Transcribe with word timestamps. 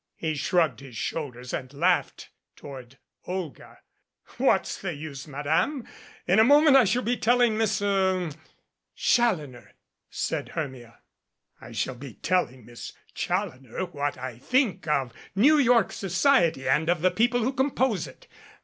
He 0.15 0.33
shrugged 0.33 0.79
his 0.79 0.97
shoulders 0.97 1.53
and 1.53 1.71
laughed 1.75 2.31
toward 2.55 2.97
Olga. 3.27 3.81
"What's 4.37 4.81
the 4.81 4.95
use, 4.95 5.27
Madame? 5.27 5.87
In 6.25 6.39
a 6.39 6.43
moment 6.43 6.75
I 6.75 6.85
shall 6.85 7.03
be 7.03 7.15
telling 7.17 7.55
Miss 7.55 7.83
er" 7.83 8.31
"Challoner," 8.95 9.73
said 10.09 10.49
Hermia. 10.49 10.97
"I 11.61 11.73
shall 11.73 11.93
be 11.93 12.15
telling 12.15 12.65
Miss 12.65 12.93
Challoner 13.13 13.85
what 13.85 14.17
I 14.17 14.39
think 14.39 14.87
of 14.87 15.13
New 15.35 15.59
York 15.59 15.91
society 15.91 16.67
and 16.67 16.89
of 16.89 17.03
the 17.03 17.11
people 17.11 17.41
who 17.43 17.53
compose 17.53 18.07
it. 18.07 18.25